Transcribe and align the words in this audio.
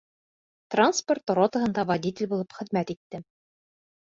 Транспорт 0.75 1.33
ротаһында 1.39 1.83
водитель 1.91 2.31
булып 2.33 2.57
хеҙмәт 2.63 2.95
иттем. 2.97 3.29